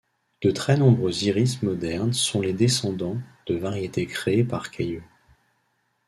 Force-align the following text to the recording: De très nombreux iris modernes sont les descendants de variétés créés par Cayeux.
De 0.41 0.49
très 0.49 0.77
nombreux 0.77 1.25
iris 1.25 1.61
modernes 1.61 2.11
sont 2.13 2.41
les 2.41 2.53
descendants 2.53 3.19
de 3.45 3.53
variétés 3.53 4.07
créés 4.07 4.43
par 4.43 4.71
Cayeux. 4.71 5.03